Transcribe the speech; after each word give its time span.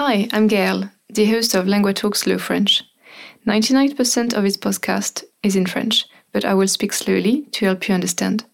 Hi, 0.00 0.28
I'm 0.32 0.46
Gail, 0.46 0.88
the 1.08 1.24
host 1.24 1.56
of 1.56 1.66
Lingua 1.66 1.92
Talk 1.92 2.14
Slow 2.14 2.38
French. 2.38 2.84
99% 3.48 4.32
of 4.32 4.44
its 4.44 4.56
podcast 4.56 5.24
is 5.42 5.56
in 5.56 5.66
French, 5.66 6.04
but 6.30 6.44
I 6.44 6.54
will 6.54 6.68
speak 6.68 6.92
slowly 6.92 7.48
to 7.50 7.64
help 7.64 7.88
you 7.88 7.96
understand. 7.96 8.44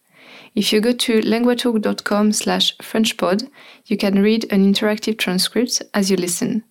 If 0.54 0.72
you 0.72 0.80
go 0.80 0.94
to 0.94 1.20
linguatalk.com 1.20 2.32
slash 2.32 2.74
frenchpod, 2.78 3.46
you 3.84 3.98
can 3.98 4.22
read 4.22 4.50
an 4.50 4.64
interactive 4.64 5.18
transcript 5.18 5.82
as 5.92 6.10
you 6.10 6.16
listen. 6.16 6.64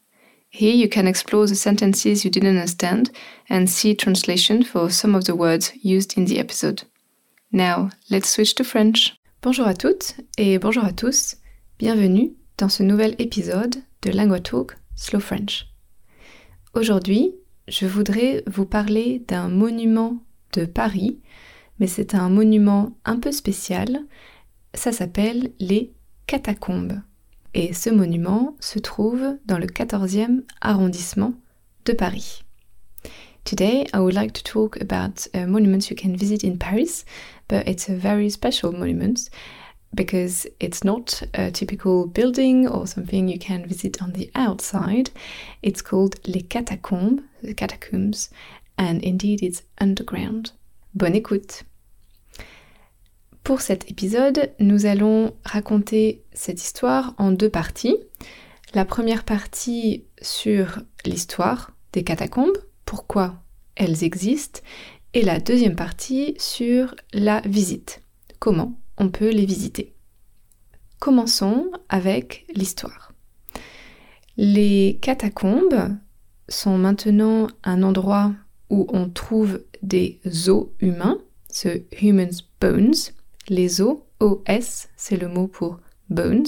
Here 0.49 0.73
you 0.73 0.89
can 0.89 1.05
explore 1.05 1.45
the 1.45 1.53
sentences 1.53 2.25
you 2.25 2.31
didn't 2.31 2.57
understand 2.57 3.11
and 3.49 3.69
see 3.69 3.93
translation 3.93 4.63
for 4.63 4.89
some 4.89 5.13
of 5.13 5.25
the 5.25 5.35
words 5.35 5.71
used 5.83 6.17
in 6.17 6.25
the 6.25 6.39
episode. 6.39 6.81
Now, 7.51 7.91
let's 8.09 8.29
switch 8.29 8.55
to 8.55 8.63
French. 8.63 9.13
Bonjour 9.39 9.67
à 9.67 9.77
toutes 9.77 10.15
et 10.39 10.59
bonjour 10.59 10.83
à 10.83 10.95
tous. 10.95 11.35
Bienvenue 11.77 12.42
dans 12.57 12.69
ce 12.69 12.83
nouvel 12.83 13.15
épisode 13.19 13.75
de 14.01 14.11
Lingua 14.11 14.39
Talk 14.39 14.75
Slow 14.95 15.19
French. 15.19 15.67
Aujourd'hui, 16.73 17.35
je 17.67 17.85
voudrais 17.85 18.43
vous 18.47 18.65
parler 18.65 19.23
d'un 19.27 19.49
monument 19.49 20.17
de 20.53 20.65
Paris 20.65 21.19
mais 21.79 21.87
c'est 21.87 22.15
un 22.15 22.29
monument 22.29 22.95
un 23.05 23.19
peu 23.19 23.31
spécial. 23.31 24.05
Ça 24.73 24.91
s'appelle 24.91 25.51
les 25.59 25.91
catacombes. 26.27 27.01
Et 27.53 27.73
ce 27.73 27.89
monument 27.89 28.55
se 28.59 28.79
trouve 28.79 29.37
dans 29.45 29.59
le 29.59 29.67
14e 29.67 30.43
arrondissement 30.61 31.33
de 31.85 31.93
Paris. 31.93 32.43
Today, 33.43 33.85
I 33.93 33.97
would 33.97 34.13
like 34.13 34.33
to 34.33 34.41
talk 34.41 34.81
about 34.81 35.27
a 35.33 35.45
monument 35.45 35.89
you 35.89 35.95
can 35.95 36.15
visit 36.15 36.43
in 36.43 36.57
Paris, 36.57 37.03
but 37.49 37.67
it's 37.67 37.89
a 37.89 37.95
very 37.95 38.31
special 38.31 38.71
monument 38.71 39.29
because 39.93 40.47
it's 40.59 40.83
not 40.83 41.23
a 41.33 41.51
typical 41.51 42.07
building 42.07 42.67
or 42.67 42.87
something 42.87 43.27
you 43.27 43.39
can 43.39 43.65
visit 43.65 44.01
on 44.01 44.11
the 44.13 44.29
outside. 44.35 45.09
It's 45.61 45.81
called 45.81 46.19
Les 46.25 46.41
Catacombes, 46.41 47.21
the 47.41 47.53
catacombs, 47.53 48.29
and 48.77 48.99
indeed 49.03 49.43
it's 49.43 49.63
underground. 49.79 50.51
Bonne 50.95 51.15
écoute 51.15 51.63
Pour 53.43 53.61
cet 53.61 53.91
épisode, 53.91 54.53
nous 54.59 54.85
allons 54.85 55.33
raconter 55.43 56.23
cette 56.33 56.61
histoire 56.61 57.13
en 57.17 57.31
deux 57.31 57.49
parties. 57.49 57.97
La 58.73 58.85
première 58.85 59.23
partie 59.23 60.05
sur 60.21 60.81
l'histoire 61.05 61.71
des 61.91 62.03
catacombes, 62.03 62.57
pourquoi 62.85 63.43
elles 63.75 64.03
existent, 64.03 64.61
et 65.13 65.21
la 65.21 65.39
deuxième 65.39 65.75
partie 65.75 66.35
sur 66.39 66.95
la 67.11 67.41
visite, 67.41 68.01
comment 68.39 68.79
on 68.97 69.09
peut 69.09 69.29
les 69.29 69.45
visiter? 69.45 69.92
Commençons 71.03 71.69
avec 71.89 72.45
l'histoire. 72.55 73.11
Les 74.37 74.99
catacombes 75.01 75.97
sont 76.47 76.77
maintenant 76.77 77.47
un 77.65 77.83
endroit 77.83 78.31
où 78.69 78.87
on 78.87 79.09
trouve 79.09 79.65
des 79.81 80.21
os 80.47 80.67
humains, 80.79 81.17
ce 81.49 81.81
Human's 82.01 82.47
Bones, 82.61 82.93
les 83.49 83.81
os, 83.81 83.97
OS, 84.21 84.87
c'est 84.95 85.17
le 85.17 85.27
mot 85.27 85.47
pour 85.47 85.81
bones, 86.09 86.45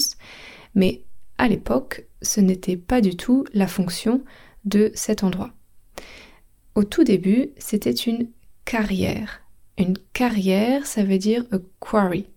mais 0.73 1.03
à 1.37 1.49
l'époque, 1.49 2.05
ce 2.21 2.39
n'était 2.39 2.77
pas 2.77 3.01
du 3.01 3.17
tout 3.17 3.43
la 3.53 3.67
fonction 3.67 4.23
de 4.63 4.89
cet 4.95 5.25
endroit. 5.25 5.51
Au 6.75 6.85
tout 6.85 7.03
début, 7.03 7.49
c'était 7.57 7.91
une 7.91 8.29
carrière. 8.63 9.41
Une 9.77 9.97
carrière, 10.13 10.87
ça 10.87 11.03
veut 11.03 11.17
dire 11.17 11.43
a 11.51 11.57
quarry. 11.81 12.27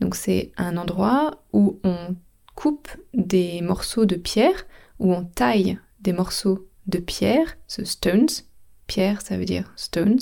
Donc 0.00 0.14
c'est 0.14 0.52
un 0.56 0.76
endroit 0.76 1.42
où 1.52 1.80
on 1.84 2.16
coupe 2.54 2.88
des 3.14 3.60
morceaux 3.62 4.06
de 4.06 4.16
pierre, 4.16 4.66
où 4.98 5.12
on 5.12 5.24
taille 5.24 5.78
des 6.00 6.12
morceaux 6.12 6.68
de 6.86 6.98
pierre, 6.98 7.56
ce 7.66 7.84
stones, 7.84 8.28
pierre 8.86 9.22
ça 9.22 9.36
veut 9.36 9.44
dire 9.44 9.72
stones, 9.76 10.18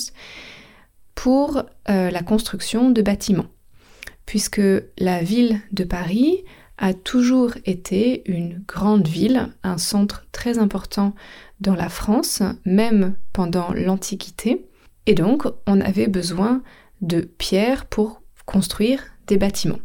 pour 1.15 1.63
euh, 1.89 2.11
la 2.11 2.23
construction 2.23 2.91
de 2.91 3.03
bâtiments. 3.03 3.47
Puisque 4.27 4.61
la 4.99 5.23
ville 5.23 5.61
de 5.73 5.85
Paris 5.85 6.45
a 6.79 6.93
toujours 6.93 7.53
été 7.65 8.29
une 8.31 8.63
grande 8.67 9.09
ville, 9.09 9.49
un 9.63 9.79
centre 9.79 10.27
très 10.33 10.59
important 10.59 11.15
dans 11.61 11.75
la 11.75 11.89
France, 11.89 12.43
même 12.65 13.17
pendant 13.33 13.73
l'Antiquité, 13.73 14.67
et 15.07 15.15
donc 15.15 15.45
on 15.67 15.81
avait 15.81 16.09
besoin 16.09 16.63
de 17.01 17.21
pierres 17.21 17.87
pour 17.87 18.23
construire 18.45 19.16
des 19.27 19.37
bâtiments. 19.37 19.81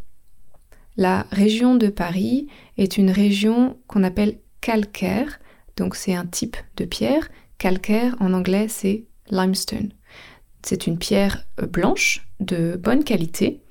La 0.98 1.26
région 1.32 1.76
de 1.76 1.88
Paris 1.88 2.48
est 2.78 2.98
une 2.98 3.12
région 3.12 3.78
qu'on 3.88 4.04
appelle 4.04 4.40
calcaire, 4.60 5.40
donc 5.78 5.96
c'est 5.96 6.14
un 6.14 6.26
type 6.26 6.58
de 6.78 6.86
pierre. 6.86 7.30
Calcaire 7.58 8.16
en 8.20 8.34
anglais 8.34 8.68
c'est 8.68 9.06
limestone. 9.30 9.94
C'est 10.64 10.88
une 10.88 10.98
pierre 10.98 11.48
blanche 11.58 12.28
de 12.40 12.76
bonne 12.76 13.04
qualité 13.04 13.62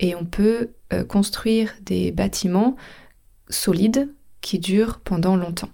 et 0.00 0.14
on 0.14 0.24
peut 0.24 0.70
euh, 0.92 1.04
construire 1.04 1.74
des 1.82 2.10
bâtiments 2.10 2.76
solides 3.48 4.12
qui 4.40 4.58
durent 4.58 5.00
pendant 5.00 5.36
longtemps. 5.36 5.70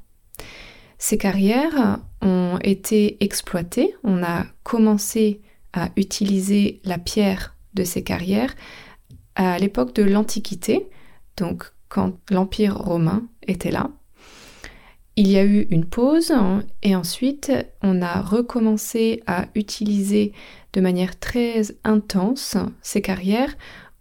Ces 0.99 1.17
carrières 1.17 1.99
ont 2.21 2.59
été 2.63 3.23
exploitées, 3.25 3.95
on 4.05 4.23
a 4.23 4.45
commencé 4.63 5.41
à 5.73 5.89
utiliser 5.97 6.81
la 6.85 6.99
pierre 6.99 7.57
de 7.75 7.85
ces 7.85 8.05
carrières 8.05 8.55
à 9.35 9.59
l'époque 9.59 9.95
de 9.95 10.03
l'Antiquité, 10.03 10.89
donc 11.37 11.73
quand 11.89 12.15
l'Empire 12.31 12.77
romain 12.77 13.29
était 13.47 13.71
là. 13.71 13.91
Il 15.17 15.29
y 15.29 15.37
a 15.37 15.45
eu 15.45 15.67
une 15.71 15.85
pause 15.85 16.31
hein, 16.31 16.63
et 16.83 16.95
ensuite 16.97 17.53
on 17.83 18.01
a 18.01 18.21
recommencé 18.23 19.23
à 19.27 19.47
utiliser 19.55 20.33
de 20.73 20.81
manière 20.81 21.19
très 21.19 21.63
intense 21.85 22.57
ces 22.81 23.03
carrières 23.03 23.55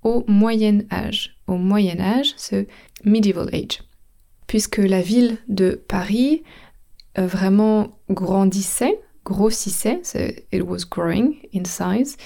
au 0.03 0.23
Moyen 0.27 0.83
Âge. 0.91 1.35
Au 1.47 1.57
Moyen 1.57 1.99
Âge, 1.99 2.33
ce 2.37 2.65
Medieval 3.03 3.49
Age. 3.53 3.83
Puisque 4.47 4.77
la 4.77 5.01
ville 5.01 5.37
de 5.47 5.81
Paris 5.87 6.43
euh, 7.17 7.27
vraiment 7.27 7.99
grandissait, 8.09 8.99
grossissait, 9.25 10.01
it 10.51 10.61
was 10.61 10.85
growing 10.89 11.37
in 11.53 11.65
size, 11.65 12.17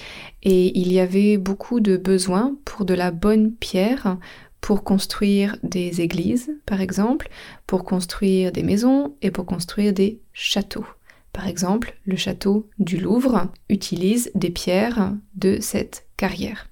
et 0.42 0.78
il 0.78 0.92
y 0.92 1.00
avait 1.00 1.36
beaucoup 1.36 1.80
de 1.80 1.96
besoins 1.96 2.56
pour 2.64 2.84
de 2.84 2.94
la 2.94 3.10
bonne 3.10 3.52
pierre 3.52 4.18
pour 4.60 4.82
construire 4.82 5.58
des 5.62 6.00
églises, 6.00 6.50
par 6.64 6.80
exemple, 6.80 7.28
pour 7.66 7.84
construire 7.84 8.50
des 8.50 8.62
maisons 8.62 9.14
et 9.20 9.30
pour 9.30 9.44
construire 9.44 9.92
des 9.92 10.20
châteaux. 10.32 10.86
Par 11.34 11.48
exemple, 11.48 11.98
le 12.06 12.16
château 12.16 12.70
du 12.78 12.96
Louvre 12.96 13.52
utilise 13.68 14.30
des 14.34 14.50
pierres 14.50 15.12
de 15.34 15.58
cette 15.60 16.06
carrière. 16.16 16.70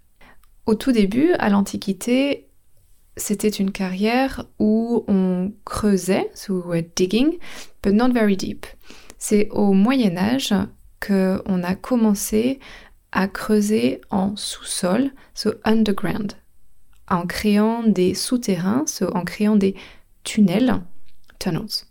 Au 0.66 0.74
tout 0.74 0.92
début, 0.92 1.32
à 1.32 1.50
l'Antiquité, 1.50 2.46
c'était 3.16 3.48
une 3.48 3.72
carrière 3.72 4.46
où 4.58 5.04
on 5.08 5.52
creusait, 5.64 6.30
so 6.34 6.54
we 6.54 6.64
were 6.64 6.84
digging, 6.96 7.38
but 7.82 7.92
not 7.92 8.12
very 8.12 8.36
deep. 8.36 8.64
C'est 9.24 9.48
au 9.50 9.72
Moyen 9.72 10.16
Âge 10.16 10.52
qu'on 10.98 11.62
a 11.62 11.74
commencé 11.76 12.58
à 13.12 13.28
creuser 13.28 14.00
en 14.10 14.34
sous-sol, 14.34 15.12
so 15.32 15.52
underground, 15.62 16.32
en 17.08 17.24
créant 17.28 17.84
des 17.84 18.14
souterrains, 18.14 18.82
so 18.88 19.14
en 19.14 19.22
créant 19.22 19.54
des 19.54 19.76
tunnels, 20.24 20.82
tunnels. 21.38 21.84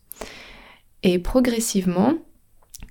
Et 1.03 1.19
progressivement, 1.19 2.15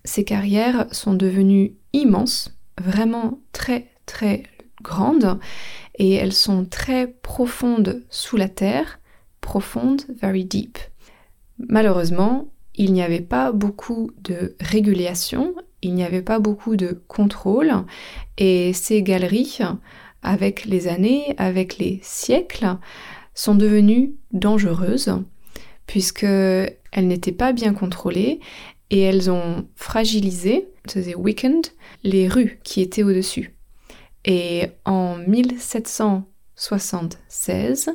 ces 0.06 0.24
carrières 0.24 0.86
sont 0.90 1.12
devenues 1.12 1.74
immenses, 1.92 2.58
vraiment 2.80 3.40
très 3.52 3.90
très 4.06 4.44
grandes 4.80 5.38
et 5.96 6.14
elles 6.14 6.32
sont 6.32 6.64
très 6.64 7.08
profondes 7.08 8.06
sous 8.08 8.38
la 8.38 8.48
terre, 8.48 9.00
profondes, 9.42 10.00
very 10.18 10.46
deep. 10.46 10.78
Malheureusement, 11.58 12.50
il 12.80 12.92
n'y 12.94 13.02
avait 13.02 13.20
pas 13.20 13.52
beaucoup 13.52 14.10
de 14.22 14.56
régulation, 14.58 15.54
il 15.82 15.92
n'y 15.92 16.02
avait 16.02 16.22
pas 16.22 16.38
beaucoup 16.38 16.76
de 16.76 17.02
contrôle 17.08 17.70
et 18.38 18.72
ces 18.72 19.02
galeries, 19.02 19.58
avec 20.22 20.64
les 20.64 20.88
années, 20.88 21.34
avec 21.36 21.76
les 21.76 22.00
siècles, 22.02 22.78
sont 23.34 23.54
devenues 23.54 24.14
dangereuses 24.32 25.12
puisqu'elles 25.86 26.78
n'étaient 26.96 27.32
pas 27.32 27.52
bien 27.52 27.74
contrôlées 27.74 28.40
et 28.88 29.00
elles 29.00 29.30
ont 29.30 29.68
fragilisé, 29.76 30.70
weakened, 31.18 31.66
les 32.02 32.28
rues 32.28 32.60
qui 32.64 32.80
étaient 32.80 33.02
au-dessus. 33.02 33.54
Et 34.24 34.68
en 34.86 35.16
1776, 35.16 37.90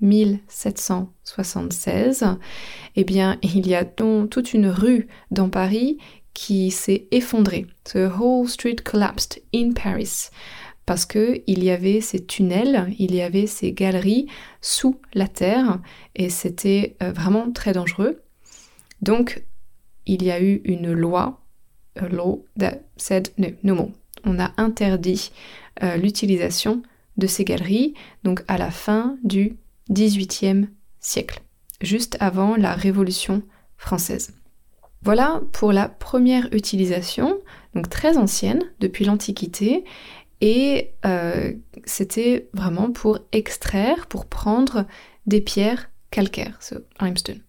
1776, 0.00 2.24
eh 2.96 3.04
bien, 3.04 3.38
il 3.42 3.66
y 3.66 3.74
a 3.74 3.84
donc 3.84 4.30
toute 4.30 4.54
une 4.54 4.68
rue 4.68 5.08
dans 5.30 5.48
Paris 5.48 5.98
qui 6.34 6.70
s'est 6.70 7.08
effondrée. 7.12 7.66
The 7.84 8.10
whole 8.18 8.48
street 8.48 8.76
collapsed 8.84 9.42
in 9.54 9.72
Paris. 9.72 10.28
Parce 10.84 11.06
que 11.06 11.42
il 11.46 11.64
y 11.64 11.70
avait 11.70 12.00
ces 12.00 12.24
tunnels, 12.24 12.94
il 12.98 13.14
y 13.14 13.22
avait 13.22 13.46
ces 13.46 13.72
galeries 13.72 14.26
sous 14.60 15.00
la 15.14 15.26
terre 15.26 15.80
et 16.14 16.30
c'était 16.30 16.96
euh, 17.02 17.10
vraiment 17.10 17.50
très 17.50 17.72
dangereux. 17.72 18.22
Donc, 19.02 19.42
il 20.06 20.22
y 20.22 20.30
a 20.30 20.40
eu 20.40 20.60
une 20.64 20.92
loi, 20.92 21.40
a 21.96 22.08
law 22.08 22.44
that 22.58 22.82
said 22.96 23.30
no, 23.38 23.48
no 23.64 23.74
more. 23.74 23.90
On 24.24 24.38
a 24.38 24.52
interdit 24.58 25.32
euh, 25.82 25.96
l'utilisation 25.96 26.82
de 27.16 27.26
ces 27.26 27.44
galeries, 27.44 27.94
donc 28.24 28.44
à 28.46 28.58
la 28.58 28.70
fin 28.70 29.16
du 29.24 29.56
XVIIIe 29.90 30.68
siècle, 31.00 31.40
juste 31.80 32.16
avant 32.20 32.56
la 32.56 32.74
Révolution 32.74 33.42
française. 33.76 34.34
Voilà 35.02 35.42
pour 35.52 35.72
la 35.72 35.88
première 35.88 36.52
utilisation, 36.52 37.38
donc 37.74 37.88
très 37.88 38.16
ancienne, 38.16 38.62
depuis 38.80 39.04
l'Antiquité, 39.04 39.84
et 40.40 40.94
euh, 41.04 41.52
c'était 41.84 42.48
vraiment 42.52 42.90
pour 42.90 43.18
extraire, 43.32 44.06
pour 44.06 44.26
prendre 44.26 44.86
des 45.26 45.40
pierres 45.40 45.90
calcaires, 46.10 46.58
so 46.60 46.76
limestone. 47.00 47.40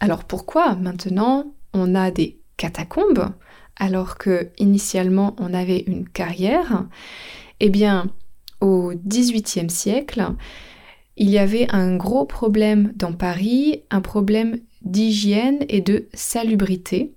Alors 0.00 0.24
pourquoi 0.24 0.74
maintenant 0.74 1.54
on 1.72 1.94
a 1.94 2.10
des 2.10 2.40
catacombes 2.56 3.28
alors 3.76 4.18
que 4.18 4.50
initialement 4.58 5.34
on 5.38 5.54
avait 5.54 5.84
une 5.86 6.08
carrière? 6.08 6.86
Eh 7.60 7.70
bien, 7.70 8.06
au 8.60 8.92
XVIIIe 8.94 9.70
siècle, 9.70 10.26
il 11.16 11.28
y 11.28 11.38
avait 11.38 11.66
un 11.70 11.96
gros 11.96 12.24
problème 12.24 12.92
dans 12.96 13.12
Paris, 13.12 13.82
un 13.90 14.00
problème 14.00 14.58
d'hygiène 14.82 15.64
et 15.68 15.80
de 15.80 16.08
salubrité, 16.14 17.14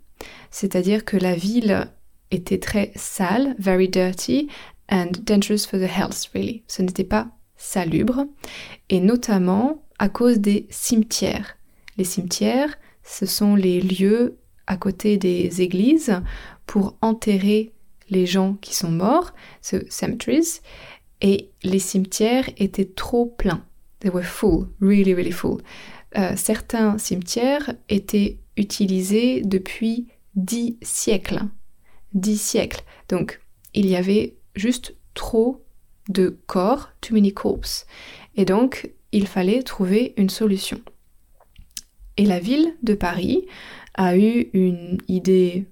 c'est-à-dire 0.52 1.06
que 1.06 1.18
la 1.18 1.36
ville 1.36 1.90
était 2.32 2.60
très 2.60 2.92
sale, 2.96 3.56
very 3.60 3.88
dirty, 3.88 4.48
and 4.92 5.12
dangerous 5.24 5.66
for 5.70 5.80
the 5.80 5.90
health, 5.90 6.30
really. 6.34 6.64
Ce 6.68 6.82
n'était 6.82 7.04
pas 7.04 7.30
salubre, 7.58 8.26
et 8.90 9.00
notamment 9.00 9.84
à 9.98 10.10
cause 10.10 10.40
des 10.40 10.68
cimetières. 10.70 11.58
Les 11.98 12.04
cimetières, 12.04 12.78
ce 13.04 13.26
sont 13.26 13.56
les 13.56 13.82
lieux 13.82 14.38
à 14.68 14.78
côté 14.78 15.18
des 15.18 15.62
églises 15.62 16.22
pour 16.66 16.98
enterrer 17.02 17.72
les 18.10 18.26
gens 18.26 18.56
qui 18.56 18.76
sont 18.76 18.92
morts, 18.92 19.34
so 19.62 19.78
cemeteries, 19.90 20.62
et 21.22 21.50
les 21.64 21.80
cimetières 21.80 22.50
étaient 22.58 22.86
trop 22.86 23.26
pleins. 23.26 23.64
They 24.06 24.12
were 24.12 24.22
full, 24.22 24.68
really, 24.80 25.16
really 25.16 25.32
full. 25.32 25.62
Euh, 26.16 26.34
certains 26.36 27.00
cimetières 27.00 27.74
étaient 27.90 28.38
utilisés 28.56 29.42
depuis 29.42 30.06
dix 30.36 30.78
siècles. 30.84 31.42
Dix 32.14 32.40
siècles. 32.40 32.84
Donc, 33.10 33.42
il 33.74 33.88
y 33.88 33.96
avait 33.96 34.36
juste 34.56 34.96
trop 35.16 35.66
de 36.08 36.38
corps, 36.46 36.92
too 37.02 37.16
many 37.16 37.34
corpses. 37.34 37.88
Et 38.36 38.46
donc, 38.46 38.92
il 39.12 39.26
fallait 39.26 39.64
trouver 39.64 40.14
une 40.18 40.30
solution. 40.30 40.80
Et 42.18 42.26
la 42.26 42.40
ville 42.40 42.76
de 42.84 42.94
Paris 42.94 43.48
a 43.96 44.16
eu 44.16 44.52
une 44.54 45.00
idée 45.08 45.66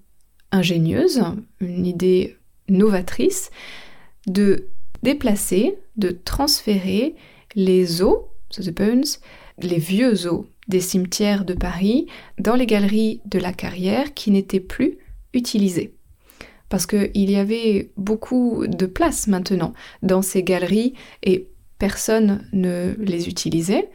ingénieuse, 0.52 1.22
une 1.60 1.86
idée 1.86 2.36
novatrice 2.68 3.52
de 4.26 4.70
déplacer, 5.04 5.78
de 5.98 6.10
transférer 6.10 7.14
les 7.56 8.02
os, 8.02 8.18
les 9.62 9.78
vieux 9.78 10.28
os 10.28 10.46
des 10.68 10.80
cimetières 10.80 11.46
de 11.46 11.54
Paris 11.54 12.08
dans 12.40 12.56
les 12.56 12.66
galeries 12.66 13.22
de 13.26 13.40
la 13.40 13.54
carrière 13.54 14.14
qui 14.14 14.32
n'étaient 14.32 14.60
plus 14.60 14.98
utilisées. 15.34 15.94
Parce 16.70 16.86
qu'il 16.86 17.30
y 17.30 17.36
avait 17.36 17.92
beaucoup 17.98 18.66
de 18.68 18.86
place 18.86 19.28
maintenant 19.28 19.74
dans 20.02 20.22
ces 20.22 20.44
galeries 20.44 20.94
et 21.22 21.50
personne 21.78 22.48
ne 22.54 22.96
les 22.98 23.28
utilisait. 23.28 23.90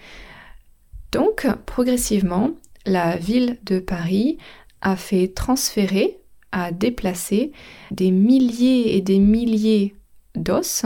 Donc, 1.10 1.46
progressivement, 1.66 2.50
la 2.84 3.16
ville 3.16 3.58
de 3.64 3.78
Paris 3.78 4.38
a 4.80 4.94
fait 4.94 5.28
transférer, 5.28 6.18
a 6.52 6.70
déplacer 6.70 7.52
des 7.90 8.10
milliers 8.10 8.96
et 8.96 9.00
des 9.00 9.18
milliers 9.18 9.94
d'os. 10.34 10.84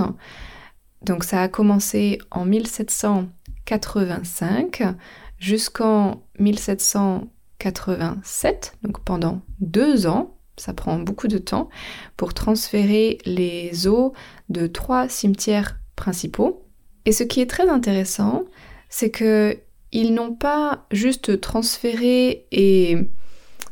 Donc 1.04 1.24
ça 1.24 1.42
a 1.42 1.48
commencé 1.48 2.20
en 2.30 2.44
1785 2.44 4.84
jusqu'en 5.38 6.22
1787, 6.38 8.76
donc 8.82 9.02
pendant 9.04 9.40
deux 9.60 10.06
ans, 10.06 10.36
ça 10.56 10.72
prend 10.74 10.98
beaucoup 10.98 11.28
de 11.28 11.38
temps, 11.38 11.70
pour 12.16 12.34
transférer 12.34 13.18
les 13.24 13.86
os 13.88 14.12
de 14.48 14.66
trois 14.66 15.08
cimetières 15.08 15.78
principaux. 15.96 16.66
Et 17.04 17.12
ce 17.12 17.24
qui 17.24 17.40
est 17.40 17.50
très 17.50 17.68
intéressant, 17.68 18.44
c'est 18.88 19.10
que 19.10 19.58
ils 19.90 20.14
n'ont 20.14 20.34
pas 20.34 20.86
juste 20.90 21.40
transféré 21.40 22.46
et 22.50 22.96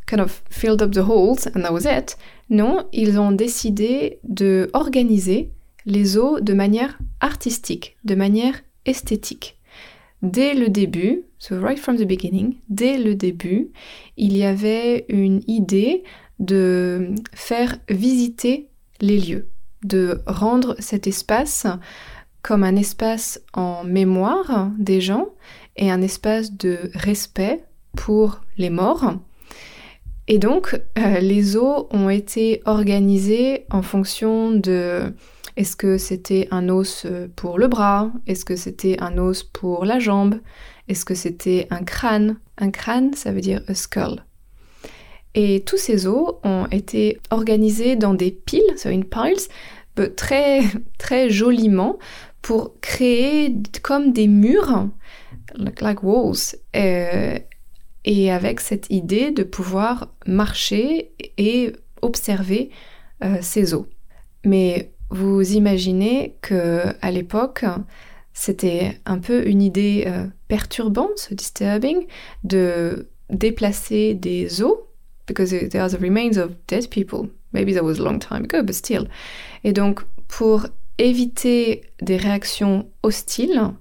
kind 0.06 0.20
of 0.20 0.42
filled 0.50 0.82
up 0.82 0.90
the 0.90 0.98
holes 0.98 1.48
and 1.54 1.62
that 1.62 1.72
was 1.72 1.86
it. 1.86 2.18
Non, 2.50 2.86
ils 2.92 3.18
ont 3.18 3.32
décidé 3.32 4.20
de 4.24 4.68
organiser 4.72 5.52
les 5.86 6.16
os 6.16 6.40
de 6.42 6.54
manière 6.54 6.98
artistique, 7.20 7.96
de 8.04 8.14
manière 8.14 8.60
esthétique. 8.86 9.58
Dès 10.22 10.54
le 10.54 10.68
début, 10.68 11.22
so 11.38 11.58
right 11.60 11.78
from 11.78 11.96
the 11.96 12.06
beginning, 12.06 12.56
dès 12.68 12.98
le 12.98 13.14
début, 13.14 13.70
il 14.16 14.36
y 14.36 14.44
avait 14.44 15.06
une 15.08 15.40
idée 15.46 16.04
de 16.38 17.14
faire 17.32 17.76
visiter 17.88 18.68
les 19.00 19.18
lieux, 19.18 19.48
de 19.82 20.20
rendre 20.26 20.76
cet 20.78 21.06
espace 21.06 21.66
comme 22.42 22.64
un 22.64 22.76
espace 22.76 23.40
en 23.52 23.84
mémoire 23.84 24.70
des 24.78 25.00
gens 25.00 25.28
et 25.76 25.90
un 25.90 26.02
espace 26.02 26.52
de 26.52 26.90
respect 26.94 27.64
pour 27.96 28.40
les 28.56 28.70
morts. 28.70 29.14
Et 30.28 30.38
donc, 30.38 30.80
euh, 30.98 31.18
les 31.20 31.56
os 31.56 31.86
ont 31.90 32.08
été 32.08 32.62
organisés 32.64 33.66
en 33.70 33.82
fonction 33.82 34.52
de 34.52 35.12
est-ce 35.56 35.76
que 35.76 35.98
c'était 35.98 36.48
un 36.50 36.68
os 36.68 37.06
pour 37.36 37.58
le 37.58 37.68
bras? 37.68 38.10
Est-ce 38.26 38.44
que 38.44 38.56
c'était 38.56 38.96
un 39.00 39.18
os 39.18 39.42
pour 39.42 39.84
la 39.84 39.98
jambe? 39.98 40.40
Est-ce 40.88 41.04
que 41.04 41.14
c'était 41.14 41.66
un 41.70 41.82
crâne? 41.84 42.36
Un 42.58 42.70
crâne, 42.70 43.14
ça 43.14 43.32
veut 43.32 43.40
dire 43.40 43.62
a 43.68 43.74
skull. 43.74 44.24
Et 45.34 45.62
tous 45.64 45.76
ces 45.76 46.06
os 46.06 46.34
ont 46.42 46.66
été 46.70 47.18
organisés 47.30 47.96
dans 47.96 48.14
des 48.14 48.32
piles, 48.32 48.76
so 48.76 48.88
in 48.88 49.02
piles, 49.02 49.48
très, 50.16 50.62
très 50.98 51.30
joliment 51.30 51.98
pour 52.42 52.80
créer 52.80 53.54
comme 53.82 54.12
des 54.12 54.26
murs, 54.26 54.88
like 55.80 56.02
walls, 56.02 56.56
euh, 56.74 57.38
et 58.04 58.32
avec 58.32 58.60
cette 58.60 58.88
idée 58.90 59.30
de 59.30 59.42
pouvoir 59.42 60.14
marcher 60.26 61.12
et 61.36 61.72
observer 62.00 62.70
euh, 63.22 63.36
ces 63.42 63.74
os. 63.74 63.84
Mais 64.44 64.92
vous 65.10 65.52
imaginez 65.52 66.36
que 66.40 66.82
à 67.02 67.10
l'époque, 67.10 67.64
c'était 68.32 69.00
un 69.06 69.18
peu 69.18 69.46
une 69.46 69.62
idée 69.62 70.04
euh, 70.06 70.26
perturbante, 70.48 71.28
disturbing, 71.32 72.06
de 72.44 73.08
déplacer 73.28 74.14
des 74.14 74.62
os, 74.62 74.74
because 75.26 75.50
there 75.50 75.82
are 75.82 75.90
the 75.90 76.00
remains 76.00 76.38
of 76.38 76.52
dead 76.68 76.88
people. 76.90 77.28
Maybe 77.52 77.74
that 77.74 77.82
was 77.82 77.98
a 77.98 78.02
long 78.02 78.18
time 78.18 78.44
ago, 78.44 78.62
but 78.62 78.74
still. 78.74 79.08
Et 79.64 79.72
donc, 79.72 80.00
pour 80.28 80.66
éviter 80.98 81.82
des 82.00 82.16
réactions 82.16 82.86
hostiles 83.02 83.72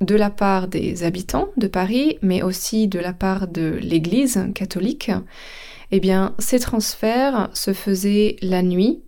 de 0.00 0.14
la 0.16 0.30
part 0.30 0.68
des 0.68 1.04
habitants 1.04 1.48
de 1.56 1.66
Paris, 1.66 2.18
mais 2.22 2.42
aussi 2.42 2.88
de 2.88 2.98
la 2.98 3.12
part 3.12 3.48
de 3.48 3.78
l'Église 3.80 4.46
catholique, 4.54 5.10
eh 5.90 6.00
bien, 6.00 6.34
ces 6.38 6.58
transferts 6.58 7.50
se 7.52 7.72
faisaient 7.72 8.36
la 8.40 8.62
nuit, 8.62 9.02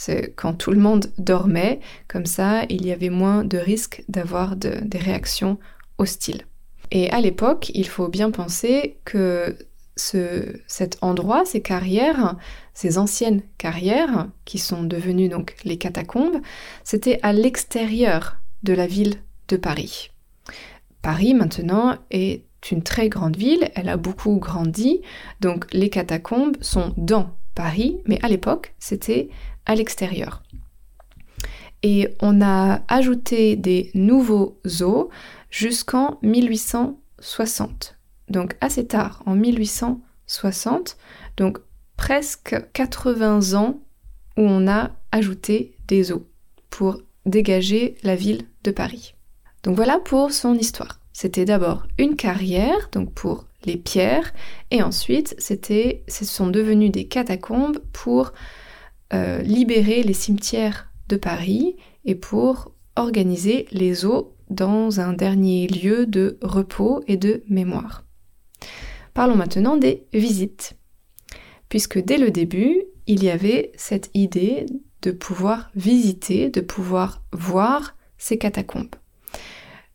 c'est 0.00 0.32
quand 0.34 0.54
tout 0.54 0.70
le 0.70 0.80
monde 0.80 1.12
dormait, 1.18 1.78
comme 2.08 2.24
ça, 2.24 2.64
il 2.70 2.86
y 2.86 2.90
avait 2.90 3.10
moins 3.10 3.44
de 3.44 3.58
risques 3.58 4.02
d'avoir 4.08 4.56
des 4.56 4.98
réactions 4.98 5.58
hostiles. 5.98 6.46
Et 6.90 7.10
à 7.10 7.20
l'époque, 7.20 7.70
il 7.74 7.86
faut 7.86 8.08
bien 8.08 8.30
penser 8.30 8.96
que 9.04 9.58
cet 9.94 10.96
endroit, 11.02 11.44
ces 11.44 11.60
carrières, 11.60 12.36
ces 12.72 12.96
anciennes 12.96 13.42
carrières, 13.58 14.28
qui 14.46 14.58
sont 14.58 14.84
devenues 14.84 15.28
donc 15.28 15.54
les 15.64 15.76
catacombes, 15.76 16.40
c'était 16.82 17.20
à 17.22 17.34
l'extérieur 17.34 18.38
de 18.62 18.72
la 18.72 18.86
ville 18.86 19.16
de 19.48 19.58
Paris. 19.58 20.12
Paris 21.02 21.34
maintenant 21.34 21.98
est 22.10 22.44
une 22.70 22.82
très 22.82 23.10
grande 23.10 23.36
ville, 23.36 23.70
elle 23.74 23.90
a 23.90 23.98
beaucoup 23.98 24.38
grandi, 24.38 25.02
donc 25.42 25.70
les 25.74 25.90
catacombes 25.90 26.56
sont 26.62 26.94
dans 26.96 27.36
Paris, 27.54 27.98
mais 28.06 28.18
à 28.22 28.28
l'époque 28.28 28.72
c'était 28.78 29.28
à 29.66 29.74
l'extérieur. 29.74 30.42
Et 31.82 32.08
on 32.20 32.42
a 32.42 32.82
ajouté 32.88 33.56
des 33.56 33.90
nouveaux 33.94 34.60
os 34.64 35.08
jusqu'en 35.50 36.18
1860 36.22 37.96
donc 38.30 38.56
assez 38.60 38.86
tard, 38.86 39.22
en 39.26 39.34
1860, 39.34 40.96
donc 41.36 41.58
presque 41.96 42.56
80 42.72 43.54
ans 43.54 43.80
où 44.36 44.42
on 44.42 44.68
a 44.68 44.92
ajouté 45.12 45.76
des 45.88 46.12
eaux 46.12 46.26
pour 46.70 47.02
dégager 47.26 47.96
la 48.02 48.16
ville 48.16 48.46
de 48.64 48.70
Paris. 48.70 49.14
Donc 49.64 49.76
voilà 49.76 49.98
pour 49.98 50.32
son 50.32 50.54
histoire. 50.54 51.00
C'était 51.12 51.44
d'abord 51.44 51.86
une 51.98 52.16
carrière, 52.16 52.88
donc 52.92 53.12
pour 53.12 53.46
les 53.64 53.76
pierres, 53.76 54.32
et 54.70 54.82
ensuite 54.82 55.34
c'était, 55.38 56.02
ce 56.08 56.24
sont 56.24 56.46
devenus 56.46 56.92
des 56.92 57.06
catacombes 57.06 57.80
pour 57.92 58.32
euh, 59.12 59.42
libérer 59.42 60.02
les 60.02 60.14
cimetières 60.14 60.90
de 61.08 61.16
Paris 61.16 61.76
et 62.04 62.14
pour 62.14 62.74
organiser 62.96 63.66
les 63.72 64.04
eaux 64.04 64.36
dans 64.50 65.00
un 65.00 65.12
dernier 65.12 65.66
lieu 65.68 66.06
de 66.06 66.38
repos 66.42 67.02
et 67.06 67.16
de 67.16 67.42
mémoire. 67.48 68.04
Parlons 69.14 69.36
maintenant 69.36 69.76
des 69.76 70.06
visites, 70.12 70.76
puisque 71.68 71.98
dès 71.98 72.18
le 72.18 72.30
début, 72.30 72.82
il 73.06 73.24
y 73.24 73.30
avait 73.30 73.72
cette 73.76 74.10
idée 74.14 74.66
de 75.02 75.10
pouvoir 75.10 75.70
visiter, 75.74 76.50
de 76.50 76.60
pouvoir 76.60 77.22
voir 77.32 77.96
ces 78.18 78.38
catacombes. 78.38 78.94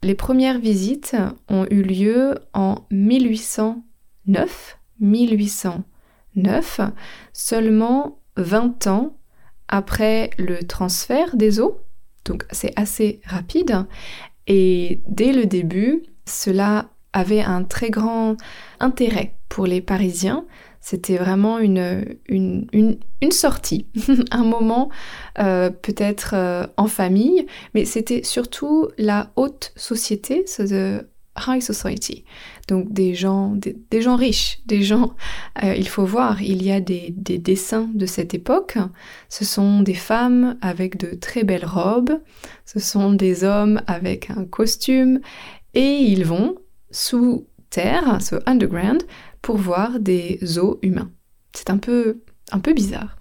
Les 0.03 0.15
premières 0.15 0.59
visites 0.59 1.15
ont 1.49 1.65
eu 1.69 1.81
lieu 1.81 2.35
en 2.53 2.85
1809, 2.91 4.77
1809, 4.99 6.81
seulement 7.33 8.19
20 8.37 8.87
ans 8.87 9.17
après 9.67 10.29
le 10.37 10.59
transfert 10.63 11.35
des 11.35 11.59
eaux, 11.59 11.79
donc 12.25 12.45
c'est 12.51 12.73
assez 12.75 13.21
rapide, 13.25 13.85
et 14.47 15.01
dès 15.07 15.31
le 15.31 15.45
début, 15.45 16.03
cela 16.25 16.89
avait 17.13 17.41
un 17.41 17.63
très 17.63 17.89
grand 17.89 18.35
intérêt 18.79 19.35
pour 19.49 19.65
les 19.65 19.81
Parisiens. 19.81 20.45
C'était 20.81 21.17
vraiment 21.17 21.57
une, 21.57 22.17
une, 22.27 22.67
une, 22.71 23.31
sortie, 23.31 23.87
un 24.31 24.43
moment 24.43 24.89
euh, 25.39 25.71
peut-être 25.71 26.35
euh, 26.35 26.67
en 26.77 26.85
famille, 26.85 27.47
mais 27.73 27.85
c'était 27.85 28.21
surtout 28.21 28.89
la 28.99 29.31
haute 29.35 29.71
société, 29.75 30.45
so 30.45 30.63
the 30.67 31.07
high 31.47 31.61
society. 31.61 32.23
Donc 32.67 32.91
des 32.91 33.13
gens, 33.13 33.55
des, 33.55 34.01
gens 34.01 34.15
riches, 34.15 34.59
des 34.65 34.83
gens, 34.83 35.15
euh, 35.63 35.75
il 35.75 35.87
faut 35.87 36.05
voir, 36.05 36.41
il 36.41 36.63
y 36.63 36.71
a 36.71 36.79
des, 36.79 37.13
des, 37.15 37.37
dessins 37.37 37.89
de 37.93 38.05
cette 38.05 38.33
époque. 38.33 38.77
Ce 39.29 39.45
sont 39.45 39.81
des 39.81 39.93
femmes 39.93 40.57
avec 40.61 40.97
de 40.97 41.15
très 41.15 41.43
belles 41.43 41.65
robes, 41.65 42.19
ce 42.65 42.79
sont 42.79 43.13
des 43.13 43.43
hommes 43.43 43.81
avec 43.87 44.29
un 44.29 44.45
costume, 44.45 45.19
et 45.73 45.97
ils 45.97 46.25
vont 46.25 46.55
sous 46.91 47.47
terre, 47.69 48.21
sous 48.21 48.37
underground, 48.45 49.03
pour 49.41 49.57
voir 49.57 49.99
des 49.99 50.57
os 50.57 50.77
humains. 50.81 51.11
C'est 51.53 51.69
un 51.69 51.77
peu, 51.77 52.21
un 52.51 52.59
peu 52.59 52.73
bizarre. 52.73 53.17